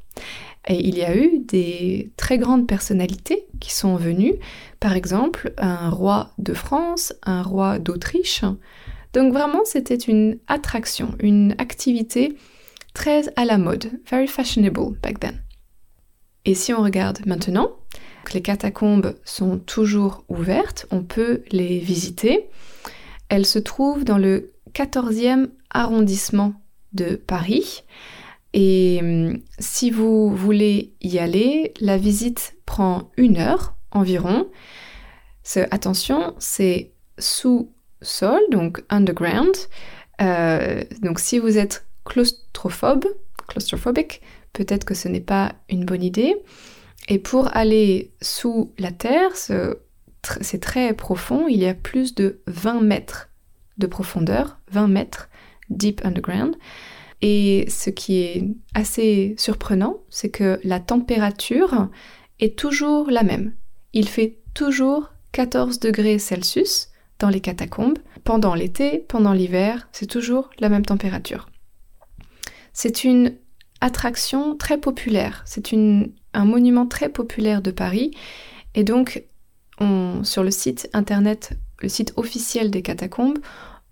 Et 0.66 0.86
il 0.86 0.96
y 0.96 1.02
a 1.02 1.16
eu 1.16 1.40
des 1.40 2.12
très 2.16 2.38
grandes 2.38 2.66
personnalités 2.66 3.46
qui 3.60 3.72
sont 3.72 3.96
venues, 3.96 4.34
par 4.80 4.94
exemple 4.94 5.52
un 5.58 5.90
roi 5.90 6.30
de 6.38 6.54
France, 6.54 7.12
un 7.22 7.42
roi 7.42 7.78
d'Autriche. 7.78 8.44
Donc 9.12 9.32
vraiment, 9.32 9.60
c'était 9.64 9.94
une 9.94 10.38
attraction, 10.48 11.14
une 11.20 11.54
activité 11.58 12.36
très 12.94 13.28
à 13.36 13.44
la 13.44 13.58
mode, 13.58 13.90
very 14.10 14.26
fashionable 14.26 14.96
back 15.02 15.20
then. 15.20 15.40
Et 16.46 16.54
si 16.54 16.72
on 16.72 16.82
regarde 16.82 17.20
maintenant, 17.26 17.70
les 18.32 18.42
catacombes 18.42 19.14
sont 19.24 19.58
toujours 19.58 20.24
ouvertes, 20.28 20.86
on 20.90 21.02
peut 21.02 21.42
les 21.50 21.78
visiter. 21.78 22.48
Elles 23.28 23.46
se 23.46 23.58
trouvent 23.58 24.04
dans 24.04 24.18
le 24.18 24.52
14e 24.74 25.48
arrondissement 25.70 26.54
de 26.92 27.16
Paris. 27.16 27.84
Et 28.54 29.00
hum, 29.02 29.40
si 29.58 29.90
vous 29.90 30.34
voulez 30.34 30.94
y 31.02 31.18
aller, 31.18 31.74
la 31.80 31.98
visite 31.98 32.54
prend 32.64 33.10
une 33.16 33.36
heure 33.36 33.74
environ. 33.90 34.48
attention, 35.70 36.34
c'est 36.38 36.92
sous-sol, 37.18 38.40
donc 38.50 38.82
underground. 38.88 39.54
Euh, 40.22 40.84
donc 41.02 41.18
si 41.18 41.40
vous 41.40 41.58
êtes 41.58 41.84
claustrophobe, 42.04 43.06
claustrophobique, 43.48 44.22
peut-être 44.52 44.84
que 44.84 44.94
ce 44.94 45.08
n'est 45.08 45.20
pas 45.20 45.56
une 45.68 45.84
bonne 45.84 46.02
idée. 46.02 46.36
Et 47.08 47.18
pour 47.18 47.54
aller 47.56 48.12
sous 48.22 48.72
la 48.78 48.92
terre, 48.92 49.32
c'est 49.34 50.60
très 50.60 50.94
profond, 50.94 51.48
il 51.48 51.58
y 51.58 51.66
a 51.66 51.74
plus 51.74 52.14
de 52.14 52.40
20 52.46 52.82
mètres 52.82 53.30
de 53.78 53.88
profondeur, 53.88 54.60
20 54.70 54.86
mètres 54.86 55.28
deep 55.70 56.04
underground. 56.04 56.56
Et 57.22 57.66
ce 57.68 57.90
qui 57.90 58.18
est 58.18 58.44
assez 58.74 59.34
surprenant, 59.38 59.98
c'est 60.10 60.30
que 60.30 60.60
la 60.64 60.80
température 60.80 61.88
est 62.40 62.58
toujours 62.58 63.10
la 63.10 63.22
même. 63.22 63.54
Il 63.92 64.08
fait 64.08 64.38
toujours 64.54 65.10
14 65.32 65.80
degrés 65.80 66.18
Celsius 66.18 66.88
dans 67.18 67.28
les 67.28 67.40
catacombes. 67.40 67.98
Pendant 68.24 68.54
l'été, 68.54 68.98
pendant 69.08 69.32
l'hiver, 69.32 69.88
c'est 69.92 70.06
toujours 70.06 70.50
la 70.58 70.68
même 70.68 70.84
température. 70.84 71.48
C'est 72.72 73.04
une 73.04 73.36
attraction 73.80 74.56
très 74.56 74.78
populaire, 74.78 75.42
c'est 75.44 75.72
un 75.74 76.44
monument 76.44 76.86
très 76.86 77.08
populaire 77.08 77.62
de 77.62 77.70
Paris. 77.70 78.10
Et 78.74 78.82
donc, 78.82 79.22
sur 80.22 80.42
le 80.42 80.50
site 80.50 80.88
internet, 80.92 81.52
le 81.80 81.88
site 81.88 82.12
officiel 82.16 82.70
des 82.70 82.82
catacombes, 82.82 83.38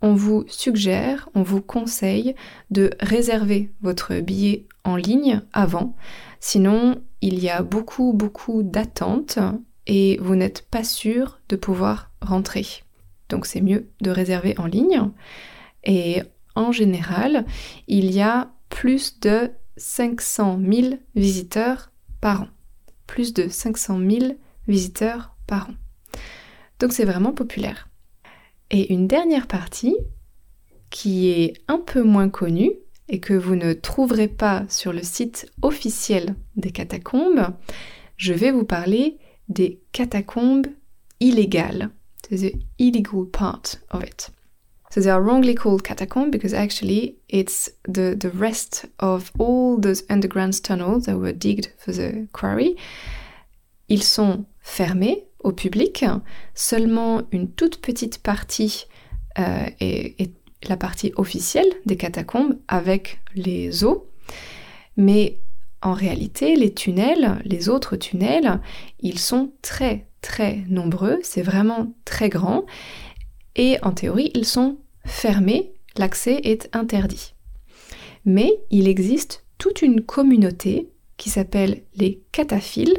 on 0.02 0.14
vous 0.14 0.44
suggère, 0.48 1.28
on 1.34 1.42
vous 1.42 1.62
conseille 1.62 2.34
de 2.70 2.90
réserver 3.00 3.72
votre 3.80 4.20
billet 4.20 4.66
en 4.84 4.96
ligne 4.96 5.40
avant. 5.52 5.96
Sinon, 6.40 7.00
il 7.20 7.38
y 7.38 7.48
a 7.48 7.62
beaucoup, 7.62 8.12
beaucoup 8.12 8.64
d'attentes 8.64 9.38
et 9.86 10.18
vous 10.20 10.34
n'êtes 10.34 10.66
pas 10.68 10.84
sûr 10.84 11.38
de 11.48 11.56
pouvoir 11.56 12.10
rentrer. 12.20 12.66
Donc 13.28 13.46
c'est 13.46 13.60
mieux 13.60 13.88
de 14.00 14.10
réserver 14.10 14.54
en 14.58 14.66
ligne. 14.66 15.10
Et 15.84 16.22
en 16.54 16.72
général, 16.72 17.46
il 17.86 18.10
y 18.10 18.20
a 18.20 18.50
plus 18.68 19.20
de 19.20 19.50
500 19.76 20.60
000 20.60 20.94
visiteurs 21.14 21.92
par 22.20 22.42
an. 22.42 22.48
Plus 23.06 23.32
de 23.32 23.48
500 23.48 23.98
000 23.98 24.36
visiteurs 24.66 25.36
par 25.46 25.70
an. 25.70 25.74
Donc 26.80 26.92
c'est 26.92 27.04
vraiment 27.04 27.32
populaire. 27.32 27.88
Et 28.72 28.92
une 28.92 29.06
dernière 29.06 29.46
partie 29.46 29.96
qui 30.88 31.28
est 31.28 31.54
un 31.68 31.78
peu 31.78 32.02
moins 32.02 32.30
connue 32.30 32.72
et 33.08 33.20
que 33.20 33.34
vous 33.34 33.54
ne 33.54 33.74
trouverez 33.74 34.28
pas 34.28 34.64
sur 34.68 34.92
le 34.94 35.02
site 35.02 35.50
officiel 35.60 36.34
des 36.56 36.70
catacombes, 36.70 37.48
je 38.16 38.32
vais 38.32 38.50
vous 38.50 38.64
parler 38.64 39.18
des 39.48 39.80
catacombes 39.92 40.66
illégales. 41.20 41.90
The 42.30 42.54
illegal 42.78 43.26
part 43.30 43.76
of 43.90 44.02
it. 44.02 44.30
So 44.90 45.02
they 45.02 45.10
are 45.10 45.20
wrongly 45.20 45.54
called 45.54 45.82
catacombs 45.82 46.30
because 46.30 46.54
actually 46.54 47.18
it's 47.28 47.70
the, 47.84 48.16
the 48.18 48.30
rest 48.30 48.86
of 49.00 49.30
all 49.38 49.78
those 49.78 50.02
underground 50.08 50.62
tunnels 50.62 51.04
that 51.04 51.18
were 51.18 51.32
digged 51.34 51.70
for 51.76 51.92
the 51.92 52.26
quarry. 52.32 52.76
Ils 53.88 54.02
sont 54.02 54.46
fermés 54.62 55.26
au 55.42 55.52
public. 55.52 56.04
Seulement 56.54 57.22
une 57.32 57.50
toute 57.50 57.80
petite 57.80 58.22
partie 58.22 58.86
euh, 59.38 59.66
est, 59.80 60.30
la 60.68 60.76
partie 60.76 61.12
officielle 61.16 61.68
des 61.86 61.96
catacombes 61.96 62.58
avec 62.68 63.20
les 63.34 63.84
eaux. 63.84 64.08
Mais 64.96 65.38
en 65.80 65.92
réalité, 65.92 66.54
les 66.54 66.72
tunnels, 66.72 67.40
les 67.44 67.68
autres 67.68 67.96
tunnels, 67.96 68.60
ils 69.00 69.18
sont 69.18 69.52
très 69.62 70.06
très 70.20 70.62
nombreux, 70.68 71.18
c'est 71.22 71.42
vraiment 71.42 71.92
très 72.04 72.28
grand. 72.28 72.64
Et 73.56 73.76
en 73.82 73.92
théorie, 73.92 74.30
ils 74.34 74.46
sont 74.46 74.78
fermés, 75.04 75.72
l'accès 75.98 76.40
est 76.44 76.68
interdit. 76.72 77.34
Mais 78.24 78.60
il 78.70 78.86
existe 78.86 79.44
toute 79.58 79.82
une 79.82 80.00
communauté 80.00 80.88
qui 81.16 81.28
s'appelle 81.28 81.82
les 81.96 82.22
cataphiles, 82.32 82.96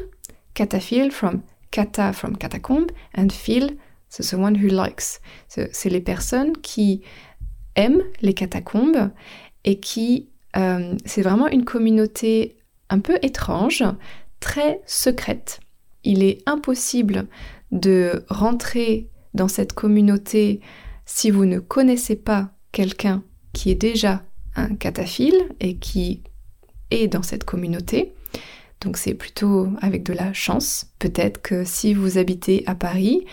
cataphiles 0.53 1.11
from 1.11 1.41
kata 1.73 2.13
from 2.13 2.37
catacombe 2.37 2.91
and 3.17 3.29
feel, 3.31 3.75
c'est 4.07 4.23
the 4.23 4.35
one 4.35 4.55
who 4.55 4.67
likes. 4.67 5.19
C'est 5.47 5.89
les 5.89 6.01
personnes 6.01 6.55
qui 6.57 7.01
aiment 7.75 8.03
les 8.21 8.33
catacombes 8.33 9.11
et 9.65 9.79
qui, 9.79 10.29
euh, 10.55 10.95
c'est 11.05 11.23
vraiment 11.23 11.47
une 11.47 11.65
communauté 11.65 12.57
un 12.89 12.99
peu 12.99 13.17
étrange, 13.23 13.83
très 14.39 14.81
secrète. 14.85 15.59
Il 16.03 16.21
est 16.21 16.43
impossible 16.45 17.27
de 17.71 18.23
rentrer 18.29 19.09
dans 19.33 19.47
cette 19.47 19.73
communauté 19.73 20.61
si 21.05 21.31
vous 21.31 21.45
ne 21.45 21.57
connaissez 21.59 22.15
pas 22.15 22.51
quelqu'un 22.71 23.23
qui 23.51 23.71
est 23.71 23.81
déjà 23.81 24.23
un 24.55 24.75
cataphile 24.75 25.49
et 25.59 25.77
qui 25.77 26.21
est 26.91 27.07
dans 27.07 27.23
cette 27.23 27.45
communauté. 27.45 28.13
Donc 28.83 28.97
c'est 28.97 29.13
plutôt 29.13 29.69
avec 29.81 30.03
de 30.03 30.13
la 30.13 30.33
chance. 30.33 30.85
Peut-être 30.99 31.41
que 31.41 31.63
si 31.63 31.93
vous 31.93 32.17
habitez 32.17 32.63
à 32.67 32.75
Paris, 32.75 33.25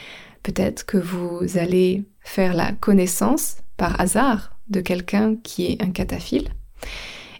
peut-être 0.42 0.86
que 0.86 0.96
vous 0.96 1.58
allez 1.58 2.04
faire 2.20 2.54
la 2.54 2.72
connaissance 2.72 3.56
par 3.76 4.00
hasard 4.00 4.56
de 4.68 4.80
quelqu'un 4.80 5.36
qui 5.36 5.66
est 5.66 5.82
un 5.82 5.90
cataphile. 5.90 6.48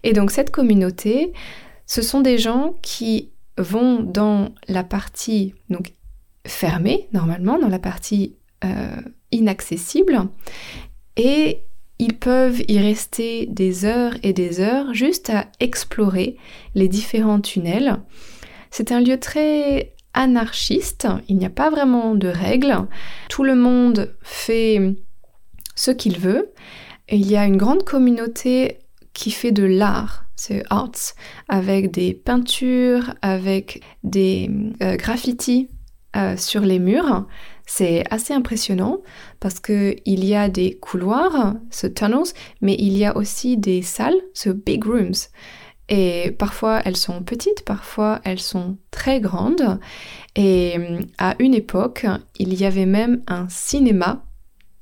Et 0.03 0.13
donc 0.13 0.31
cette 0.31 0.51
communauté, 0.51 1.33
ce 1.87 2.03
sont 2.03 2.21
des 2.21 2.39
gens 2.39 2.75
qui 2.83 3.31
vont 3.59 4.01
dans 4.01 4.55
la 4.69 4.83
partie 4.83 5.55
fermée 6.47 7.09
normalement, 7.13 7.59
dans 7.59 7.69
la 7.69 7.79
partie 7.79 8.37
euh, 8.65 9.01
inaccessible, 9.31 10.29
et 11.17 11.63
ils 12.01 12.17
peuvent 12.17 12.63
y 12.67 12.79
rester 12.79 13.45
des 13.47 13.85
heures 13.85 14.15
et 14.23 14.33
des 14.33 14.61
heures 14.61 14.95
juste 14.95 15.29
à 15.29 15.47
explorer 15.61 16.39
les 16.75 16.89
différents 16.89 17.43
tunnels. 17.43 18.01
C'est 18.71 18.91
un 18.91 19.01
lieu 19.01 19.21
très 19.21 19.93
anarchiste, 20.15 21.07
il 21.29 21.37
n'y 21.37 21.45
a 21.45 21.51
pas 21.51 21.69
vraiment 21.69 22.15
de 22.15 22.29
règles, 22.29 22.87
tout 23.29 23.45
le 23.45 23.55
monde 23.55 24.17
fait 24.23 24.97
ce 25.77 25.91
qu'il 25.91 26.19
veut, 26.19 26.53
il 27.11 27.31
y 27.31 27.37
a 27.37 27.45
une 27.45 27.59
grande 27.59 27.85
communauté 27.85 28.79
qui 29.13 29.31
fait 29.31 29.53
de 29.53 29.65
l'art, 29.65 30.25
c'est 30.37 30.63
arts, 30.71 31.15
avec 31.49 31.91
des 31.91 32.15
peintures, 32.15 33.15
avec 33.21 33.83
des 34.05 34.51
euh, 34.83 34.97
graffitis 34.97 35.69
euh, 36.17 36.37
sur 36.39 36.63
les 36.63 36.79
murs. 36.79 37.27
C'est 37.73 38.03
assez 38.11 38.35
impressionnant 38.35 39.01
parce 39.39 39.61
que 39.61 39.95
il 40.05 40.25
y 40.25 40.35
a 40.35 40.49
des 40.49 40.75
couloirs, 40.75 41.55
ce 41.71 41.87
tunnels, 41.87 42.35
mais 42.61 42.75
il 42.77 42.99
y 42.99 43.05
a 43.05 43.17
aussi 43.17 43.57
des 43.57 43.81
salles, 43.81 44.21
ce 44.35 44.51
big 44.51 44.85
rooms. 44.85 45.29
Et 45.89 46.33
parfois 46.33 46.83
elles 46.85 46.97
sont 46.97 47.23
petites, 47.23 47.65
parfois 47.65 48.21
elles 48.25 48.41
sont 48.41 48.77
très 48.91 49.21
grandes. 49.21 49.79
Et 50.35 50.79
à 51.17 51.37
une 51.39 51.55
époque, 51.55 52.07
il 52.41 52.55
y 52.55 52.65
avait 52.65 52.87
même 52.87 53.23
un 53.29 53.49
cinéma. 53.49 54.25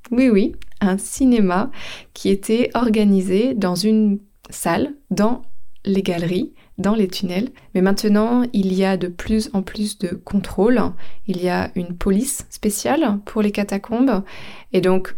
Oui, 0.09 0.29
oui, 0.29 0.55
un 0.81 0.97
cinéma 0.97 1.69
qui 2.15 2.29
était 2.29 2.71
organisé 2.73 3.53
dans 3.53 3.75
une 3.75 4.17
salle, 4.49 4.95
dans 5.11 5.43
les 5.85 6.01
galeries, 6.01 6.55
dans 6.79 6.95
les 6.95 7.07
tunnels. 7.07 7.51
Mais 7.75 7.81
maintenant, 7.81 8.43
il 8.53 8.73
y 8.73 8.83
a 8.83 8.97
de 8.97 9.07
plus 9.07 9.49
en 9.53 9.61
plus 9.61 9.99
de 9.99 10.09
contrôles. 10.09 10.81
Il 11.27 11.43
y 11.43 11.49
a 11.49 11.71
une 11.75 11.95
police 11.95 12.47
spéciale 12.49 13.19
pour 13.25 13.41
les 13.41 13.51
catacombes. 13.51 14.23
Et 14.73 14.81
donc, 14.81 15.15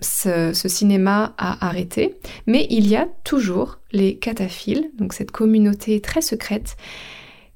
ce, 0.00 0.52
cinéma 0.54 1.34
a 1.38 1.66
arrêté. 1.66 2.16
Mais 2.46 2.66
il 2.70 2.88
y 2.88 2.96
a 2.96 3.08
toujours 3.24 3.78
les 3.92 4.18
cataphiles, 4.18 4.90
donc 4.98 5.12
cette 5.12 5.30
communauté 5.30 6.00
très 6.00 6.22
secrète 6.22 6.76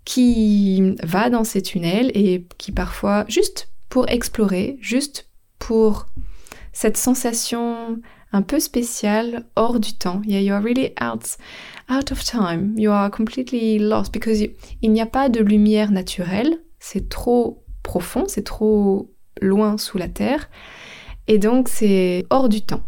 qui 0.05 0.95
va 1.03 1.31
dans 1.31 1.43
ces 1.43 1.63
tunnels 1.63 2.13
et 2.15 2.47
qui 2.59 2.71
parfois, 2.71 3.25
juste 3.29 3.71
pour 3.89 4.09
explorer, 4.09 4.79
juste 4.81 5.29
pour 5.59 6.07
cette 6.73 6.97
sensation 6.97 7.99
un 8.33 8.43
peu 8.43 8.61
spéciale 8.61 9.45
hors 9.57 9.81
du 9.81 9.93
temps. 9.93 10.21
Yeah, 10.27 10.41
you 10.41 10.53
are 10.53 10.63
really 10.63 10.93
out, 11.01 11.37
out 11.89 12.13
of 12.13 12.25
time. 12.25 12.75
You 12.77 12.91
are 12.91 13.11
completely 13.11 13.79
lost 13.79 14.13
because 14.13 14.43
il 14.83 14.93
n'y 14.93 15.01
a 15.01 15.07
pas 15.07 15.29
de 15.29 15.41
lumière 15.41 15.91
naturelle. 15.91 16.59
C'est 16.79 17.09
trop 17.09 17.65
profond, 17.83 18.25
c'est 18.27 18.45
trop 18.45 19.11
loin 19.41 19.79
sous 19.79 19.99
la 19.99 20.09
terre. 20.09 20.51
Et 21.29 21.39
donc 21.39 21.69
c'est 21.69 22.27
hors 22.31 22.49
du 22.49 22.63
temps. 22.63 22.83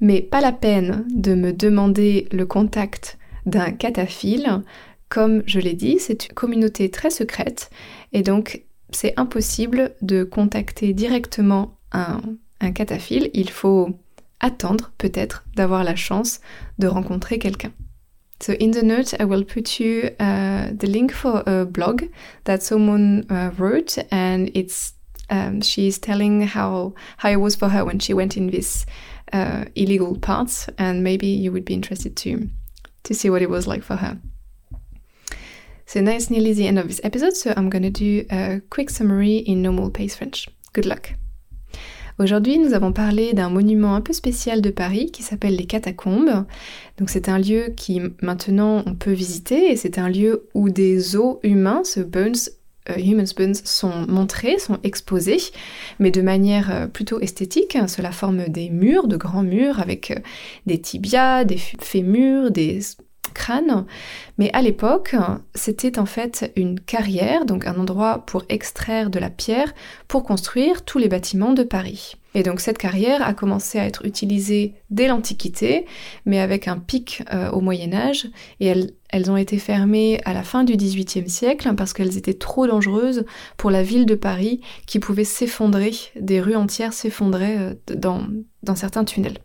Mais 0.00 0.20
pas 0.20 0.40
la 0.40 0.52
peine 0.52 1.06
de 1.10 1.34
me 1.34 1.52
demander 1.52 2.28
le 2.32 2.46
contact 2.46 3.18
d'un 3.46 3.70
cataphile. 3.70 4.62
Comme 5.08 5.42
je 5.46 5.60
l'ai 5.60 5.74
dit, 5.74 5.98
c'est 5.98 6.28
une 6.28 6.34
communauté 6.34 6.90
très 6.90 7.10
secrète 7.10 7.70
et 8.12 8.22
donc 8.22 8.64
c'est 8.90 9.14
impossible 9.16 9.94
de 10.02 10.24
contacter 10.24 10.92
directement 10.92 11.76
un, 11.92 12.20
un 12.60 12.72
cataphile. 12.72 13.30
Il 13.34 13.50
faut 13.50 13.98
attendre 14.40 14.92
peut-être 14.98 15.44
d'avoir 15.56 15.84
la 15.84 15.96
chance 15.96 16.40
de 16.78 16.86
rencontrer 16.86 17.38
quelqu'un. 17.38 17.72
So 18.40 18.52
in 18.60 18.72
the 18.72 18.82
note, 18.82 19.14
I 19.18 19.24
will 19.24 19.44
put 19.44 19.80
you 19.80 20.10
uh, 20.18 20.72
the 20.76 20.86
link 20.86 21.12
for 21.12 21.42
a 21.46 21.64
blog 21.64 22.04
that 22.44 22.62
someone 22.62 23.24
uh, 23.30 23.52
wrote, 23.56 23.96
and 24.10 24.50
it's 24.54 24.92
um, 25.30 25.62
she's 25.62 25.98
telling 25.98 26.42
how 26.42 26.94
how 27.18 27.30
it 27.30 27.40
was 27.40 27.54
for 27.56 27.68
her 27.68 27.84
when 27.84 27.98
she 28.00 28.12
went 28.12 28.36
in 28.36 28.50
this 28.50 28.84
uh, 29.32 29.64
illegal 29.74 30.18
parts, 30.18 30.68
and 30.78 31.02
maybe 31.02 31.28
you 31.28 31.52
would 31.52 31.64
be 31.64 31.74
interested 31.74 32.16
to 32.16 32.50
to 33.04 33.14
see 33.14 33.30
what 33.30 33.40
it 33.40 33.48
was 33.48 33.66
like 33.66 33.82
for 33.82 33.96
her. 33.96 34.18
So 35.86 36.00
now 36.00 36.12
it's 36.12 36.30
nearly 36.30 36.52
the 36.54 36.66
end 36.66 36.78
of 36.78 36.88
this 36.88 37.00
episode, 37.04 37.36
so 37.36 37.54
I'm 37.56 37.70
to 37.70 37.90
do 37.90 38.26
a 38.30 38.60
quick 38.68 38.90
summary 38.90 39.36
in 39.36 39.62
normal 39.62 39.90
pace 39.90 40.16
French. 40.16 40.48
Good 40.72 40.86
luck. 40.86 41.12
Aujourd'hui, 42.20 42.58
nous 42.58 42.74
avons 42.74 42.92
parlé 42.92 43.32
d'un 43.32 43.50
monument 43.50 43.96
un 43.96 44.00
peu 44.00 44.12
spécial 44.12 44.60
de 44.62 44.70
Paris 44.70 45.10
qui 45.10 45.24
s'appelle 45.24 45.56
les 45.56 45.66
Catacombes. 45.66 46.44
Donc 46.98 47.10
c'est 47.10 47.28
un 47.28 47.38
lieu 47.38 47.72
qui 47.76 48.00
maintenant 48.22 48.84
on 48.86 48.94
peut 48.94 49.12
visiter 49.12 49.72
et 49.72 49.76
c'est 49.76 49.98
un 49.98 50.08
lieu 50.08 50.48
où 50.54 50.70
des 50.70 51.16
os 51.16 51.38
humains, 51.42 51.82
ce 51.82 51.98
bones 51.98 52.36
euh, 52.88 52.98
Human 52.98 53.26
sont 53.26 54.06
montrés, 54.06 54.58
sont 54.58 54.78
exposés, 54.84 55.40
mais 55.98 56.12
de 56.12 56.22
manière 56.22 56.70
euh, 56.70 56.86
plutôt 56.86 57.18
esthétique. 57.20 57.76
Cela 57.88 58.12
forme 58.12 58.48
des 58.48 58.70
murs, 58.70 59.08
de 59.08 59.16
grands 59.16 59.42
murs 59.42 59.80
avec 59.80 60.12
euh, 60.12 60.20
des 60.66 60.80
tibias, 60.80 61.44
des 61.44 61.56
fémurs, 61.56 62.52
des 62.52 62.80
crâne. 63.34 63.84
Mais 64.38 64.50
à 64.52 64.62
l'époque, 64.62 65.14
c'était 65.54 65.98
en 65.98 66.06
fait 66.06 66.52
une 66.56 66.80
carrière, 66.80 67.44
donc 67.44 67.66
un 67.66 67.78
endroit 67.78 68.24
pour 68.26 68.44
extraire 68.48 69.10
de 69.10 69.18
la 69.18 69.30
pierre 69.30 69.74
pour 70.08 70.24
construire 70.24 70.84
tous 70.84 70.98
les 70.98 71.08
bâtiments 71.08 71.52
de 71.52 71.62
Paris. 71.62 72.16
Et 72.34 72.42
donc 72.42 72.60
cette 72.60 72.78
carrière 72.78 73.26
a 73.26 73.32
commencé 73.32 73.78
à 73.78 73.86
être 73.86 74.04
utilisée 74.04 74.74
dès 74.90 75.06
l'Antiquité, 75.06 75.86
mais 76.26 76.40
avec 76.40 76.66
un 76.66 76.78
pic 76.78 77.22
euh, 77.32 77.50
au 77.50 77.60
Moyen 77.60 77.92
Âge, 77.92 78.26
et 78.58 78.66
elles, 78.66 79.30
ont 79.30 79.36
été 79.36 79.58
fermées 79.58 80.20
à 80.24 80.34
la 80.34 80.42
fin 80.42 80.64
du 80.64 80.76
XVIIIe 80.76 81.28
siècle 81.28 81.72
parce 81.76 81.92
qu'elles 81.92 82.18
étaient 82.18 82.34
trop 82.34 82.66
dangereuses 82.66 83.24
pour 83.56 83.70
la 83.70 83.84
ville 83.84 84.06
de 84.06 84.16
Paris 84.16 84.60
qui 84.86 84.98
pouvait 84.98 85.24
s'effondrer, 85.24 85.92
des 86.16 86.40
rues 86.40 86.56
entières 86.56 86.92
s'effondraient 86.92 87.58
euh, 87.58 87.74
dans 87.94 88.74
certains 88.74 89.04
tunnels. 89.04 89.38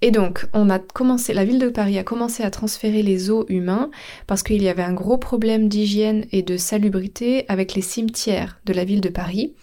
Et 0.00 0.12
donc, 0.12 0.46
on 0.52 0.70
a 0.70 0.78
commencé, 0.78 1.32
la 1.32 1.44
ville 1.44 1.58
de 1.58 1.70
Paris 1.70 1.98
a 1.98 2.04
commencé 2.04 2.44
à 2.44 2.52
transférer 2.52 3.02
les 3.02 3.30
eaux 3.30 3.44
humains 3.48 3.90
parce 4.28 4.44
qu'il 4.44 4.62
y 4.62 4.68
avait 4.68 4.84
un 4.84 4.92
gros 4.92 5.18
problème 5.18 5.68
d'hygiène 5.68 6.24
et 6.30 6.42
de 6.42 6.56
salubrité 6.56 7.44
avec 7.48 7.74
les 7.74 7.82
cimetières 7.82 8.60
de 8.64 8.72
la 8.72 8.84
ville 8.84 9.00
de 9.00 9.08
Paris. 9.08 9.54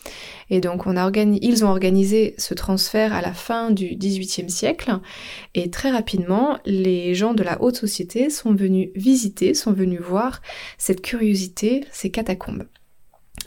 Et 0.50 0.60
donc, 0.60 0.84
ils 1.41 1.63
ont 1.63 1.69
organisé 1.69 2.36
ce 2.38 2.54
transfert 2.54 3.13
à 3.13 3.21
la 3.21 3.34
fin 3.34 3.71
du 3.71 3.95
XVIIIe 3.95 4.50
siècle. 4.50 5.00
Et 5.54 5.69
très 5.69 5.89
rapidement, 5.89 6.58
les 6.65 7.15
gens 7.15 7.34
de 7.34 7.43
la 7.43 7.62
haute 7.62 7.78
société 7.78 8.30
sont 8.30 8.54
venus 8.54 8.89
visiter, 8.93 9.54
sont 9.54 9.71
venus 9.71 10.02
voir 10.02 10.41
cette 10.78 11.02
curiosité, 11.02 11.86
ces 11.93 12.12
catacombes. 12.12 12.65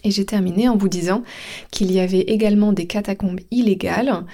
Et 0.05 0.11
j'ai 0.11 0.25
terminé 0.25 0.69
en 0.69 0.77
vous 0.77 0.89
disant 0.89 1.23
qu'il 1.71 1.93
y 1.93 2.01
avait 2.01 2.21
également 2.21 2.73
des 2.73 2.87
catacombes 2.87 3.41
illégales 3.51 4.25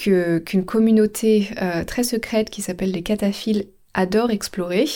qu'une 0.00 0.64
communauté 0.64 1.48
euh, 1.60 1.84
très 1.84 2.02
secrète 2.02 2.50
qui 2.50 2.62
s'appelle 2.62 2.92
les 2.92 3.02
cataphiles 3.02 3.66
adore 3.94 4.30
explorer, 4.30 4.86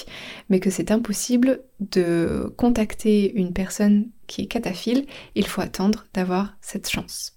mais 0.48 0.60
que 0.60 0.70
c'est 0.70 0.90
impossible 0.90 1.62
de 1.80 2.52
contacter 2.56 3.32
une 3.34 3.52
personne 3.52 4.08
qui 4.26 4.42
est 4.42 4.46
cataphile, 4.46 5.06
il 5.34 5.46
faut 5.46 5.60
attendre 5.60 6.06
d'avoir 6.14 6.56
cette 6.60 6.88
chance. 6.88 7.36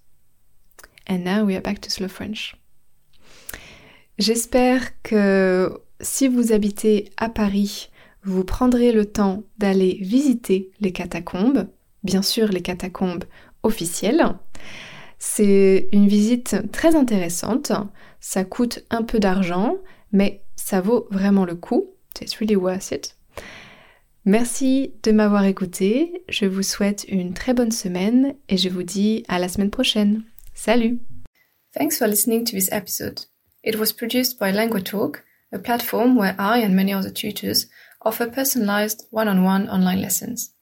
And 1.10 1.20
now 1.20 1.44
we 1.46 1.56
are 1.56 1.62
back 1.62 1.82
to 1.82 1.90
slow 1.90 2.08
French. 2.08 2.56
J'espère 4.18 5.02
que 5.02 5.80
si 6.00 6.28
vous 6.28 6.52
habitez 6.52 7.10
à 7.18 7.30
Paris, 7.30 7.90
vous 8.24 8.44
prendrez 8.44 8.92
le 8.92 9.06
temps 9.06 9.44
d'aller 9.58 9.98
visiter 10.02 10.72
les 10.80 10.92
catacombes, 10.92 11.68
bien 12.04 12.22
sûr 12.22 12.50
les 12.50 12.62
catacombes 12.62 13.24
officielles, 13.64 14.36
c'est 15.20 15.90
une 15.92 16.08
visite 16.08 16.72
très 16.72 16.96
intéressante. 16.96 17.72
Ça 18.20 18.44
coûte 18.44 18.84
un 18.90 19.04
peu 19.04 19.20
d'argent, 19.20 19.78
mais 20.12 20.44
ça 20.56 20.82
vaut 20.82 21.08
vraiment 21.12 21.46
le 21.46 21.56
coup. 21.56 21.92
It's 22.22 22.36
really 22.38 22.56
worth 22.56 22.92
it. 22.92 23.16
Merci 24.26 24.94
de 25.04 25.12
m'avoir 25.12 25.46
écouté. 25.46 26.24
Je 26.28 26.46
vous 26.46 26.64
souhaite 26.64 27.06
une 27.08 27.34
très 27.34 27.54
bonne 27.54 27.72
semaine 27.72 28.36
et 28.50 28.58
je 28.58 28.70
vous 28.70 28.84
dis 28.84 29.24
à 29.28 29.40
la 29.40 29.48
semaine 29.48 29.70
prochaine. 29.70 30.24
Salut! 30.54 31.00
Thanks 31.74 31.98
for 31.98 32.08
listening 32.08 32.44
to 32.46 32.52
this 32.52 32.70
episode. 32.72 33.22
It 33.64 33.78
was 33.78 33.94
produced 33.94 34.40
by 34.40 34.52
LanguaTalk, 34.52 35.18
a 35.54 35.60
platform 35.60 36.18
where 36.18 36.36
I 36.40 36.64
and 36.64 36.76
many 36.76 36.94
other 36.94 37.12
tutors 37.12 37.68
offer 38.02 38.28
personalized 38.28 39.06
one-on-one 39.12 39.70
online 39.70 40.02
lessons. 40.02 40.54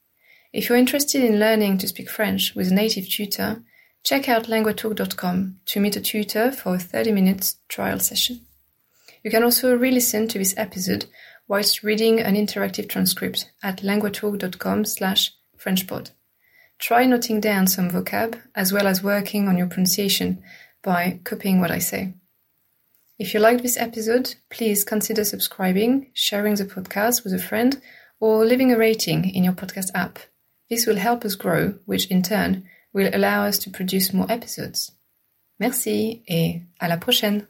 If 0.52 0.68
you're 0.68 0.78
interested 0.78 1.24
in 1.24 1.40
learning 1.40 1.78
to 1.78 1.88
speak 1.88 2.08
French 2.08 2.54
with 2.54 2.70
a 2.70 2.74
native 2.74 3.08
tutor, 3.08 3.62
check 4.06 4.28
out 4.28 4.44
languatalk.com 4.44 5.58
to 5.66 5.80
meet 5.80 5.96
a 5.96 6.00
tutor 6.00 6.52
for 6.52 6.76
a 6.76 6.78
30 6.78 7.10
minute 7.10 7.54
trial 7.68 7.98
session. 7.98 8.40
You 9.24 9.32
can 9.32 9.42
also 9.42 9.76
re-listen 9.76 10.28
to 10.28 10.38
this 10.38 10.54
episode 10.56 11.06
whilst 11.48 11.82
reading 11.82 12.20
an 12.20 12.36
interactive 12.36 12.88
transcript 12.88 13.50
at 13.64 13.82
languatalk.com 13.82 14.84
slash 14.84 15.32
frenchpod. 15.58 16.12
Try 16.78 17.04
noting 17.04 17.40
down 17.40 17.66
some 17.66 17.90
vocab 17.90 18.40
as 18.54 18.72
well 18.72 18.86
as 18.86 19.02
working 19.02 19.48
on 19.48 19.58
your 19.58 19.66
pronunciation 19.66 20.40
by 20.84 21.18
copying 21.24 21.60
what 21.60 21.72
I 21.72 21.80
say. 21.80 22.14
If 23.18 23.34
you 23.34 23.40
liked 23.40 23.64
this 23.64 23.76
episode, 23.76 24.36
please 24.50 24.84
consider 24.84 25.24
subscribing, 25.24 26.12
sharing 26.12 26.54
the 26.54 26.64
podcast 26.64 27.24
with 27.24 27.34
a 27.34 27.40
friend, 27.40 27.80
or 28.20 28.44
leaving 28.44 28.72
a 28.72 28.78
rating 28.78 29.28
in 29.34 29.42
your 29.42 29.54
podcast 29.54 29.90
app. 29.96 30.20
This 30.70 30.86
will 30.86 30.96
help 30.96 31.24
us 31.24 31.34
grow, 31.34 31.80
which 31.86 32.06
in 32.06 32.22
turn 32.22 32.68
will 32.96 33.10
allow 33.12 33.46
us 33.46 33.58
to 33.58 33.70
produce 33.70 34.14
more 34.14 34.30
episodes. 34.30 34.96
Merci 35.60 36.22
et 36.26 36.62
à 36.80 36.88
la 36.88 36.96
prochaine! 36.96 37.46